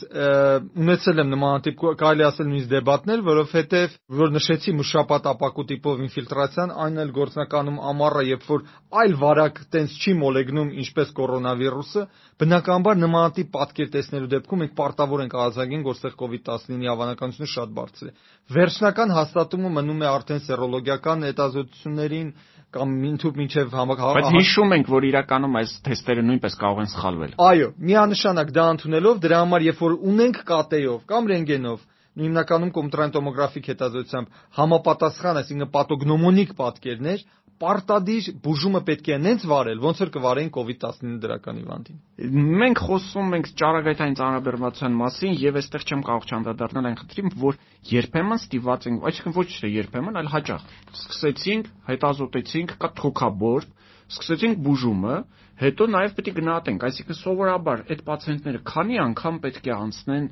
ունեցել 0.84 1.22
եմ 1.24 1.29
նմանատիպ 1.34 1.84
կարելի 2.01 2.25
ասել 2.27 2.48
նույնիսկ 2.50 2.72
դեբատներ, 2.74 3.24
որովհետև 3.27 3.96
որ 4.20 4.34
նշեցի 4.36 4.74
մշապատ 4.79 5.29
ապակու 5.32 5.65
տիպով 5.72 6.01
ինֆիլտրացիան, 6.03 6.74
այն 6.84 7.01
էլ 7.03 7.13
գործնականում 7.17 7.79
ամառը, 7.93 8.24
երբ 8.34 8.48
որ 8.51 8.65
այլ 9.03 9.15
վարակ 9.24 9.62
տենց 9.74 9.96
չի 10.03 10.15
մոլեգնում, 10.24 10.74
ինչպես 10.84 11.13
կորոնավիրուսը, 11.24 12.05
բնականաբար 12.43 13.00
նմանատիպ 13.03 13.51
պատկեր 13.53 13.89
տեսնելու 13.93 14.32
դեպքում 14.34 14.63
մենք 14.63 14.74
պարտավոր 14.84 15.24
ենք 15.24 15.36
արձագանքենք, 15.43 15.88
որ 15.88 15.98
ստեղ 16.00 16.15
COVID-19-ի 16.24 16.89
հավանականությունը 16.91 17.50
շատ 17.53 17.74
բարձր 17.79 18.10
է։ 18.10 18.13
Վերջնական 18.53 19.13
հաստատումը 19.13 19.72
մնում 19.77 20.03
է 20.03 20.08
արդեն 20.13 20.43
սերոլոգիական 20.43 21.27
հետազոտություններին, 21.29 22.34
կամ 22.74 22.94
ինթուբ 23.10 23.39
մինչև 23.42 23.74
համակարգ 23.77 24.18
Բայց 24.18 24.30
հիշում 24.34 24.75
ենք, 24.77 24.92
որ 24.94 25.08
իրականում 25.10 25.58
այս 25.62 25.74
թեստերը 25.88 26.24
նույնպես 26.30 26.56
կարող 26.63 26.80
են 26.84 26.92
սխալվել։ 26.94 27.36
Այո, 27.48 27.68
միանշանակ 27.89 28.53
դա 28.58 28.65
ընդունելով 28.74 29.20
դրա 29.24 29.42
համար 29.44 29.65
երբ 29.68 29.84
որ 29.84 29.98
ունենք 30.13 30.39
կատեով 30.50 31.03
կամ 31.13 31.30
ռենտգենով 31.34 31.84
հիմնականում 32.13 32.72
կոմպյուտերային 32.74 33.13
տոմոգրաֆիկ 33.13 33.68
հետազոտությամբ 33.74 34.42
համապատասխան, 34.58 35.38
այսինքն 35.42 35.70
պաթոգնոմոնիկ 35.74 36.51
պատկերներ, 36.60 37.24
պարտադիր 37.63 38.25
բուժումը 38.43 38.82
պետք 38.88 39.10
է 39.13 39.17
նենց 39.24 39.43
վարել, 39.48 39.82
ոնց 39.84 40.01
որ 40.03 40.10
կվարեին 40.13 40.50
COVID-19 40.58 41.13
դրական 41.24 41.60
հիվանդին։ 41.62 42.00
Մենք 42.63 42.82
խոսում 42.84 43.36
ենք 43.38 43.50
ճառագայթային 43.62 44.17
ծանրաբեռնվածության 44.20 44.98
մասին 45.00 45.38
եւ 45.43 45.60
այստեղ 45.62 45.86
չեմ 45.88 46.03
կարող 46.10 46.27
չանդրադառնալ 46.34 46.89
այն 46.89 46.98
խնդրին, 47.03 47.32
որ 47.43 47.60
երբեմն 47.93 48.41
ստիված 48.43 48.88
ենք, 48.91 49.08
այսինքն 49.10 49.38
ոչ 49.39 49.48
թե 49.53 49.72
երբեմն, 49.74 50.20
այլ 50.24 50.29
հաճախ։ 50.34 50.67
Սկսեցինք, 50.93 51.72
հետազոտեցինք, 51.93 52.75
կա 52.84 52.91
թոքաբոր, 53.00 53.67
սկսեցինք 54.13 54.63
բուժումը, 54.67 55.17
հետո 55.63 55.86
նաև 55.93 56.15
պետք 56.17 56.29
է 56.29 56.34
գնահատենք, 56.38 56.86
այսինքն 56.89 57.17
սովորաբար 57.24 57.84
այդ 57.93 58.01
պացիենտները 58.10 58.62
քանի 58.67 59.00
անգամ 59.03 59.38
պետք 59.43 59.70
է 59.70 59.74
անցնեն 59.74 60.25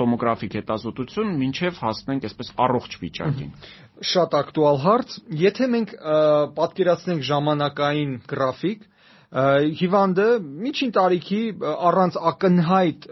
տոմոգրաֆիկ 0.00 0.56
հետազոտություն 0.58 1.34
մինչև 1.42 1.78
հասնենք 1.84 2.26
այսպես 2.28 2.50
առողջ 2.64 2.96
վիճակին։ 3.04 3.52
Շատ 4.14 4.34
ակտուալ 4.40 4.80
հարց, 4.84 5.14
եթե 5.44 5.68
մենք 5.74 5.94
պատկերացնենք 6.58 7.26
ժամանակային 7.30 8.16
գրաֆիկ, 8.32 8.88
հիվանդը 9.34 10.24
միջին 10.64 10.90
տարիքի 10.94 11.38
առանց 11.88 12.18
ակնհայտ 12.30 13.06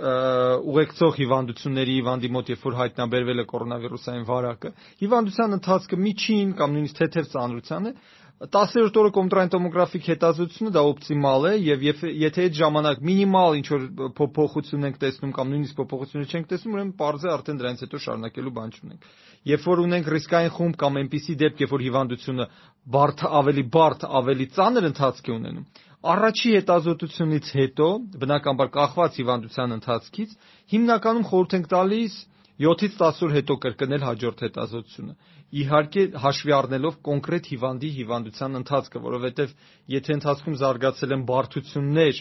ուղեկցող 0.72 1.16
հիվանդությունների 1.18 1.96
հիվանդի 1.98 2.30
մոտ 2.36 2.52
երբ 2.52 2.66
որ 2.68 2.76
հայտնաբերվել 2.82 3.42
է 3.42 3.46
կորոնավիրուսային 3.52 4.26
վարակը, 4.28 4.70
հիվանդության 5.02 5.56
ընթացքը 5.58 5.98
միջին 6.06 6.52
կամ 6.62 6.76
նույնիսկ 6.78 7.00
թեթև 7.02 7.28
ծանրությանը 7.32 7.94
17 8.42 8.96
օրը 8.98 9.10
կոնտրանտոմոգրաֆիկ 9.14 10.06
հետազոտությունը 10.10 10.70
դա 10.74 10.82
օպտիմալ 10.88 11.44
է 11.46 11.52
եւ 11.62 11.84
եթե 11.86 12.46
այդ 12.46 12.56
ժամանակ 12.58 13.04
մինիմալ 13.06 13.58
ինչ 13.58 13.66
որ 13.70 13.84
փոփոխություն 14.18 14.86
ենք 14.88 14.98
տեսնում 15.04 15.34
կամ 15.36 15.52
նույնիսկ 15.52 15.76
փոփոխությունը 15.78 16.26
չենք 16.32 16.48
տեսնում, 16.50 16.74
ուրեմն 16.74 16.90
parz 16.98 17.22
է 17.22 17.30
արդեն 17.36 17.60
դրանից 17.62 17.84
հետո 17.86 18.00
շարունակելու 18.02 18.54
բան 18.58 18.74
չունենք։ 18.74 19.06
Երբ 19.52 19.68
որ 19.70 19.82
ունենք 19.86 20.10
ռիսկային 20.16 20.52
խումբ 20.58 20.76
կամ 20.82 20.98
այնպիսի 21.02 21.38
դեպք, 21.42 21.62
երբ 21.62 21.72
որ 21.76 21.86
հիվանդությունը 21.86 22.48
բարդ 22.96 23.24
ավելի 23.42 23.64
բարդ, 23.78 24.06
ավելի 24.22 24.46
ծանր 24.58 24.90
ընթացք 24.90 25.30
է 25.30 25.34
ունենում, 25.38 25.66
Առաջի 26.02 26.50
հետազոտությունից 26.58 27.48
հետո, 27.56 27.88
բնականաբար 28.18 28.70
կախված 28.74 29.18
հիվանդության 29.22 29.74
ընթացքից, 29.76 30.30
հիմնականում 30.72 31.26
խորհուրդ 31.30 31.52
ենք 31.58 31.68
տալիս 31.70 32.16
7-ից 32.60 32.96
10 33.00 33.22
օր 33.26 33.32
հետո 33.38 33.54
կրկնել 33.64 34.02
հաջորդ 34.06 34.42
հետազոտությունը։ 34.44 35.14
Իհարկե 35.62 36.02
հաշվի 36.24 36.52
առնելով 36.58 36.98
կոնկրետ 37.08 37.48
հիվանդի 37.52 37.90
հիվանդության 37.96 38.58
ընթացքը, 38.60 39.02
որովհետև 39.06 39.54
եթե 39.94 40.14
ընթացքում 40.18 40.58
զարգացել 40.62 41.14
են 41.16 41.24
բարդություններ, 41.32 42.20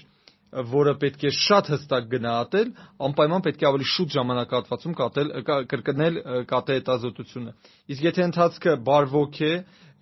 որը 0.72 0.94
պետք 1.02 1.22
է 1.24 1.32
շատ 1.32 1.70
հստակ 1.72 2.08
գնահատել, 2.12 2.72
անպայման 3.08 3.44
պետք 3.46 3.62
է 3.62 3.68
ավելի 3.72 3.88
շուտ 3.92 4.16
ժամանակահատվածում 4.16 4.96
կատել 5.02 5.30
կրկնել 5.72 6.18
կատե 6.52 6.76
հետազոտությունը։ 6.80 7.54
Իսկ 7.96 8.08
եթե 8.08 8.26
ընթացքը 8.28 8.74
բարվոք 8.92 9.40
է 9.48 9.54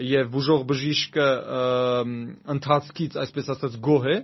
եւ 0.10 0.32
բուժող 0.34 0.62
բժիշկը 0.72 1.28
ընթացքից, 2.56 3.18
այսպես 3.24 3.52
ասած, 3.54 3.78
գոհ 3.90 4.10
է, 4.10 4.18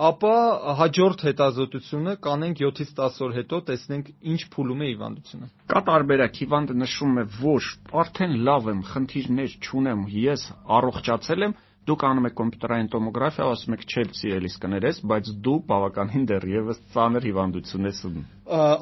ապա 0.00 0.34
հաջորդ 0.78 1.22
հետազոտությունը 1.26 2.12
կանենք 2.24 2.60
7-ից 2.64 2.92
10 3.00 3.18
օր 3.26 3.34
հետո 3.36 3.58
տեսնենք 3.70 4.06
ինչ 4.32 4.40
փուլում 4.54 4.84
է 4.84 4.86
հիվանդությունը։ 4.90 5.48
Կա 5.72 5.82
տարբերակ, 5.88 6.38
հիվանդը 6.40 6.76
նշում 6.82 7.18
է, 7.20 7.24
որ 7.40 7.66
արդեն 8.02 8.36
լավ 8.48 8.70
եմ, 8.72 8.80
խնդիրներ 8.92 9.56
չունեմ, 9.60 10.06
ես 10.24 10.46
առողջացել 10.80 11.46
եմ, 11.48 11.54
դուք 11.90 12.02
անում 12.06 12.26
եք 12.28 12.34
կոմպյուտերային 12.40 12.88
տոմոգրաֆիա, 12.92 13.44
ասում 13.50 13.76
եք 13.76 13.84
Չելսի 13.90 14.32
էլիս 14.36 14.56
կներես, 14.62 14.98
բայց 15.10 15.30
դու 15.46 15.58
բավականին 15.70 16.26
դեռևս 16.30 16.80
ծանր 16.94 17.26
հիվանդություն 17.30 17.88
ես 17.90 18.00
ունում։ 18.10 18.26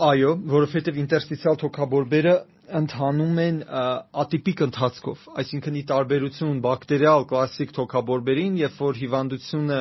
Այո, 0.08 0.32
որովհետև 0.54 0.98
ինտերստիցիալ 1.02 1.58
թոքաբորբերը 1.62 2.34
ընթանում 2.78 3.38
են 3.42 3.58
ատիպիկ 4.22 4.62
ընթացքով, 4.66 5.24
այսինքն 5.42 5.78
ի 5.80 5.82
տարբերություն 5.88 6.60
բակտերիալ 6.64 7.26
կլասիկ 7.32 7.74
թոքաբորբերին, 7.78 8.58
երբ 8.62 8.78
որ 8.84 9.00
հիվանդությունը 9.02 9.80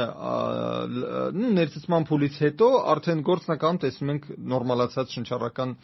ներծծման 1.57 2.07
փուլից 2.09 2.39
հետո 2.47 2.69
արդեն 2.95 3.23
գործնական 3.29 3.81
տեսնում 3.83 4.13
ենք 4.15 4.27
նորմալացած 4.55 5.15
շնչառական 5.17 5.75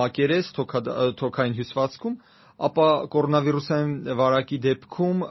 մակերես 0.00 0.52
թոքային 0.60 1.58
հյուսվածքում, 1.60 2.16
ապա 2.60 2.86
կորոնավիրուսային 3.12 3.92
վարակի 4.20 4.56
դեպքում 4.64 5.22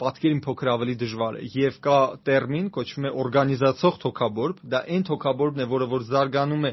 պատկերին 0.00 0.42
փոքր 0.44 0.70
ավելի 0.74 0.96
դժվար 1.02 1.38
է 1.40 1.46
եւ 1.54 1.78
կա 1.86 2.00
տերմին 2.28 2.66
կոչվում 2.76 3.06
է 3.08 3.12
օրգանիզացող 3.24 3.96
թոքաբորբ 4.04 4.60
դա 4.74 4.82
այն 4.92 5.06
թոքաբորբն 5.08 5.64
է 5.64 5.68
որը 5.70 5.88
որ 5.94 6.04
զարգանում 6.10 6.68
է 6.68 6.72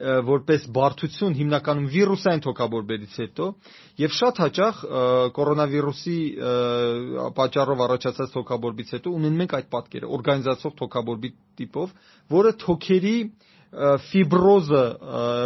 որպես 0.00 0.62
բարդություն 0.72 1.34
հիմնականում 1.36 1.88
վիրուսային 1.92 2.42
թոքաբորբերից 2.46 3.16
հետո 3.22 3.48
եւ 4.00 4.14
շատ 4.18 4.38
հաճախ 4.42 4.78
կորոնավիրուսի 5.36 6.16
պատճառով 7.36 7.82
առաջացած 7.86 8.32
թոքաբորբից 8.36 8.94
հետո 8.96 9.12
ունեն 9.18 9.36
մենք 9.42 9.54
այդ 9.58 9.68
պատկերը 9.76 10.10
օրգանիզացիով 10.16 10.76
թոքաբորբի 10.80 11.30
տիպով, 11.60 11.92
որը 12.32 12.54
թոքերի 12.64 13.16
ֆիբրոզը 13.72 14.82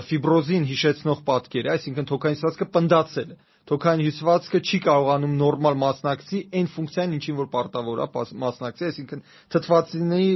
ֆիբրոզին 0.07 0.65
հիշեցնող 0.71 1.21
պատկեր 1.27 1.67
է, 1.67 1.71
այսինքն 1.77 2.09
թոքային 2.11 2.39
հյուսվածքը 2.39 2.67
պնդացել 2.77 3.29
է։ 3.35 3.37
Թոքային 3.67 4.03
հյուսվածքը 4.07 4.59
չի 4.63 4.79
կարողանում 4.87 5.37
նորմալ 5.43 5.79
մասնակցի 5.83 6.41
այն 6.59 6.69
ֆունկցիային, 6.75 7.15
ինչին 7.17 7.39
որ 7.39 7.49
պարտավոր 7.55 8.03
է 8.03 8.07
մասնակցի, 8.43 8.85
այսինքն 8.89 9.23
թթվածինների 9.55 10.29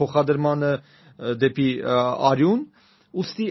փոխադրմանը 0.00 0.70
դեպի 1.44 1.68
արյուն, 2.30 2.62
Ոստի 3.14 3.46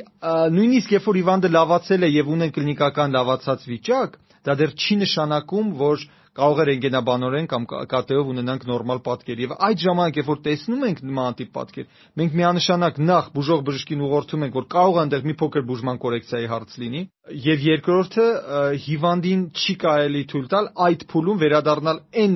նույնիսկ 0.57 0.97
երբ 0.97 1.07
որ 1.09 1.19
հիվանդը 1.21 1.53
լավացել 1.53 2.03
է 2.03 2.09
եւ 2.13 2.33
ունեն 2.35 2.53
կլինիկական 2.57 3.15
լավացած 3.17 3.65
վիճակ, 3.73 4.19
դա 4.43 4.55
դեռ 4.59 4.75
չի 4.75 4.99
նշանակում, 5.03 5.71
որ 5.79 6.05
կարող 6.33 6.59
է 6.61 6.65
ռենտգենաբանորեն 6.67 7.47
կամ 7.49 7.65
ԿՏ-ով 7.69 8.29
ունենանք 8.33 8.63
նորմալ 8.65 9.01
պատկեր 9.05 9.41
եւ 9.43 9.51
այդ 9.67 9.81
ժամանակ 9.83 10.15
երբ 10.17 10.29
որ 10.31 10.39
տեսնում 10.47 10.85
ենք 10.87 11.01
նման 11.05 11.35
տիպ 11.37 11.51
պատկեր 11.57 11.99
մենք 12.21 12.37
միանշանակ 12.39 12.97
նախ 13.09 13.27
բուժող 13.37 13.61
բժշկին 13.67 14.01
ուղղորդում 14.07 14.45
ենք 14.47 14.57
որ 14.57 14.65
կարող 14.73 14.97
է 14.97 15.01
այնտեղ 15.03 15.27
մի 15.29 15.35
փոքր 15.43 15.67
բուժման 15.69 16.01
կորեկցիայի 16.03 16.49
հարց 16.53 16.75
լինի 16.83 17.03
եւ 17.45 17.65
երկրորդը 17.69 18.27
հիվանդին 18.87 19.45
չի 19.53 19.75
կարելի 19.85 20.23
թույլ 20.33 20.47
տալ 20.57 20.71
այդ 20.89 21.05
փուլում 21.13 21.41
վերադառնալ 21.43 22.01
այն 22.23 22.35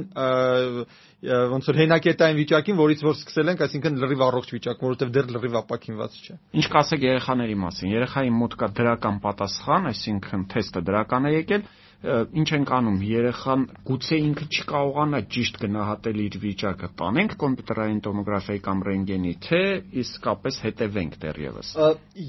ոնց 1.27 1.69
որ 1.71 1.79
հենակետային 1.81 2.37
վիճակին, 2.41 2.77
որից 2.81 3.03
որ 3.07 3.17
սկսել 3.17 3.51
ենք, 3.53 3.63
այսինքն 3.67 3.99
լրիվ 4.03 4.23
առողջ 4.27 4.53
վիճակ, 4.57 4.85
որովհետև 4.87 5.11
դեռ 5.17 5.33
լրիվ 5.37 5.57
ապակինված 5.61 6.21
չէ։ 6.23 6.37
Ինչ 6.57 6.67
կասեք 6.77 7.05
երեխաների 7.07 7.57
մասին։ 7.67 7.93
Երեխայի 7.97 8.31
մոտ 8.37 8.55
կա 8.61 8.69
դրական 8.77 9.19
պատասխան, 9.27 9.91
այսինքն 9.91 10.47
թեստը 10.53 10.83
դրական 10.87 11.27
է 11.27 11.33
եկել, 11.37 11.67
ինչ 12.05 12.45
ենք 12.53 12.71
անում 12.77 12.97
երեխան 13.01 13.61
գուցե 13.87 14.17
ինքը 14.21 14.45
չկարողանա 14.53 15.21
ճիշտ 15.33 15.55
գնահատել 15.63 16.19
իր 16.23 16.35
վիճակը 16.43 16.89
տանենք 17.01 17.33
կոմպյուտերային 17.41 18.01
տոմոգրաֆիայի 18.05 18.61
կամ 18.67 18.83
ռենտգենի 18.87 19.33
թե 19.47 19.61
իսկապես 20.03 20.59
հետևենք 20.67 21.17
դեռևս 21.25 21.71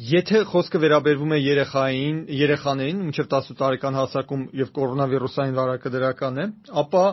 եթե 0.08 0.40
խոսքը 0.52 0.80
վերաբերվում 0.88 1.36
է 1.36 1.40
երեխային 1.44 2.22
երեխաներին 2.38 3.02
մինչև 3.08 3.28
18 3.28 3.60
տարեկան 3.60 3.98
հասակում 4.00 4.46
եւ 4.64 4.72
կորոնավիրուսային 4.80 5.58
վարակը 5.60 5.94
դրական 5.98 6.40
է 6.40 6.48
ապա 6.84 7.04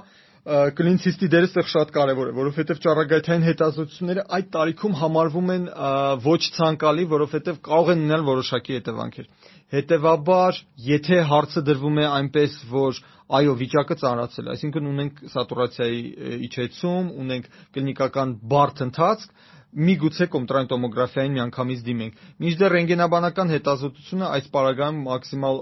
կլինցիստի 0.45 1.27
դերը 1.33 1.47
ստեղ 1.49 1.69
շատ 1.71 1.91
կարևոր 1.95 2.27
է, 2.29 2.33
որովհետև 2.37 2.81
ճառագայթային 2.83 3.45
հետազոտությունները 3.47 4.25
այդ 4.37 4.51
տարիքում 4.53 4.97
համարվում 4.99 5.47
են 5.55 5.63
ոչ 6.25 6.41
ցանկալի, 6.57 7.05
որովհետև 7.15 7.57
կարող 7.65 7.89
են 7.95 8.03
ունենալ 8.03 8.25
որոշակի 8.29 8.77
հետևանքեր։ 8.77 9.29
Հետևաբար, 9.75 10.59
եթե 10.85 11.17
հարցը 11.31 11.65
դրվում 11.65 11.97
է 11.97 12.05
այնպես, 12.19 12.59
որ 12.75 13.01
այո, 13.25 13.55
վիճակը 13.65 13.97
ծանրացել 14.05 14.51
այսինքն 14.53 14.89
ունենք 14.93 15.23
սատուրացիայի 15.33 16.01
իջեցում, 16.45 17.09
ունենք 17.25 17.49
կլինիկական 17.73 18.35
բարդ 18.53 18.83
ընթացք, 18.85 19.33
միգուցե 19.75 20.25
կոմպյուտերային 20.31 20.69
տոմոգրաֆիային 20.71 21.33
միանգամից 21.35 21.79
դիմենք։ 21.85 22.19
Մինչդեռ 22.45 22.75
ռենտգենաբանական 22.75 23.49
հետազոտությունը 23.55 24.29
այս 24.35 24.45
պարագայում 24.53 25.01
մաքսիմալ 25.09 25.57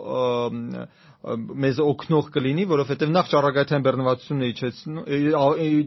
մեզ 1.24 1.78
օգնող 1.84 2.30
կլինի, 2.36 2.64
որովհետև 2.74 3.12
նախ 3.16 3.28
ճառագայթային 3.34 3.84
բեռնվածությունը 3.88 4.48
իջեցնում, 4.54 5.04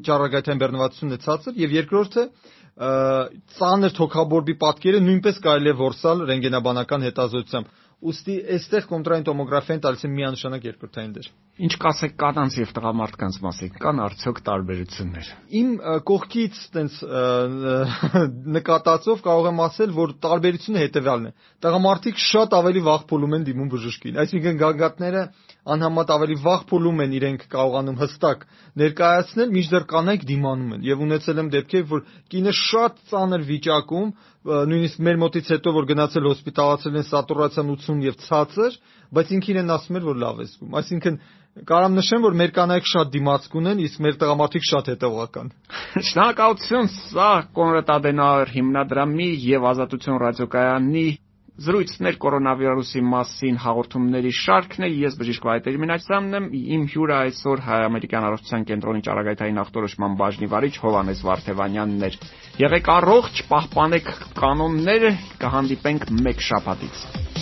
ճառագայթային 0.07 0.62
բեռնվածությունը 0.62 1.19
ցածր 1.26 1.59
եւ 1.61 1.75
երկրորդը 1.76 2.25
ծանր 3.57 3.93
թոքաբորբի 3.97 4.55
պատկերը 4.62 5.02
նույնպես 5.05 5.43
կարելի 5.47 5.71
է 5.73 5.76
որսալ 5.81 6.25
ռենտգենաբանական 6.31 7.07
հետազոտությամբ 7.09 7.71
Ոստի 8.05 8.35
այստեղ 8.55 8.87
կոնտրային 8.90 9.25
տոմոգրաֆիան 9.26 9.81
տալիս 9.85 10.02
է 10.05 10.09
միանշանակ 10.14 10.64
երկրորդային 10.69 11.12
դեր։ 11.16 11.28
Ինչ 11.57 11.73
կասեք 11.81 12.17
կանանց 12.21 12.57
եւ 12.59 12.73
տղամարդկանց 12.77 13.37
մասին։ 13.41 13.77
Կան 13.81 14.01
արդյոք 14.05 14.41
տարբերություններ։ 14.45 15.29
Իմ 15.57 15.69
կողքից 16.11 16.59
տենց 16.75 16.99
նկատածով 18.57 19.23
կարող 19.25 19.49
եմ 19.49 19.63
ասել, 19.65 19.95
որ 19.97 20.13
տարբերությունը 20.27 20.83
հետեւյալն 20.85 21.31
է։ 21.31 21.33
Տղամարդիկ 21.65 22.21
շատ 22.27 22.57
ավելի 22.61 22.83
վաղ 22.91 23.07
փուլում 23.09 23.37
են 23.41 23.47
դիմում 23.49 23.71
բժշկին։ 23.73 24.21
Այսինքն 24.21 24.61
գագաթները 24.61 25.23
անհամատ 25.77 26.13
ավելի 26.17 26.37
վաղ 26.45 26.67
փուլում 26.77 27.01
են 27.07 27.17
իրենք 27.17 27.49
կարողանում 27.57 28.01
հստակ 28.05 28.45
ներկայացնել, 28.77 29.49
մինչդեռ 29.57 29.87
կանայք 29.97 30.29
դիմանում 30.29 30.77
են։ 30.77 30.85
Եվ 30.87 31.03
ունեցել 31.07 31.41
եմ 31.41 31.49
դեպքեր, 31.57 31.87
որ 31.97 32.05
կինը 32.37 32.53
շատ 32.61 33.01
ծանր 33.11 33.47
վիճակում, 33.49 34.12
նույնիսկ 34.47 35.01
մեր 35.07 35.16
մոտից 35.25 35.49
հետո 35.57 35.73
որ 35.75 35.87
գնացել 35.90 36.29
հոսպիտալացել 36.31 36.99
են 37.01 37.07
սատուրացիան 37.07 37.73
80 37.73 38.05
եւ 38.07 38.19
ցածր, 38.27 38.77
բայց 39.16 39.33
ինքին 39.37 39.59
են 39.62 39.73
ասում 39.75 39.99
որ 40.07 40.21
լավ 40.23 40.42
է 40.42 40.47
զգում։ 40.47 40.77
Այսինքն 40.77 41.19
Կարամ 41.64 41.95
նշեմ, 41.97 42.25
որ 42.27 42.35
մեր 42.37 42.51
կանայք 42.53 42.88
շատ 42.90 43.12
դիմացկ 43.14 43.55
ունեն, 43.57 43.79
իսկ 43.87 44.01
մեր 44.05 44.16
տղամարդիկ 44.21 44.64
շատ 44.69 44.88
հետևողական։ 44.92 45.47
Շնորհակալություն, 46.09 46.90
սա 46.97 47.29
Կոնրադ 47.57 47.92
Ադենաուեր 47.95 48.53
հիմնադրամի 48.57 49.29
եւ 49.47 49.71
Ազատություն 49.71 50.21
ռադիոկայանի 50.21 51.07
Զրույցներ 51.57 52.16
կորոնավիրուսի 52.21 53.01
մասին 53.09 53.55
հաղորդումների 53.62 54.33
շարքն 54.37 54.85
է։ 54.85 54.90
Ես 55.07 55.14
բժիշկ 55.16 55.47
Վայտերի 55.49 55.81
Մինասյանն 55.81 56.37
եմ։ 56.37 56.49
Իմ 56.77 56.85
հյուրը 56.92 57.16
այսօր 57.16 57.62
Հայ-ամերիկյան 57.69 58.27
առողջության 58.29 58.66
կենտրոնի 58.73 59.07
ճառագայթային 59.09 59.62
ախտորոշման 59.64 60.19
բաժնի 60.21 60.51
վարիչ 60.53 60.75
Հովանես 60.85 61.25
Վարդևանյանն 61.31 62.07
էր։ 62.11 62.21
Եղեք 62.66 62.92
առողջ, 62.99 63.42
պահպանեք 63.57 64.12
կանոնները, 64.37 65.16
կհանդիպենք 65.47 66.09
մեկ 66.29 66.47
շաբաթից։ 66.51 67.36